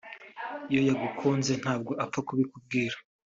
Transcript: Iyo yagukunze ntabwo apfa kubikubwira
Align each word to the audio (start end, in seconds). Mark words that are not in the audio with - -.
Iyo 0.71 0.81
yagukunze 0.89 1.51
ntabwo 1.61 1.91
apfa 2.03 2.19
kubikubwira 2.27 2.95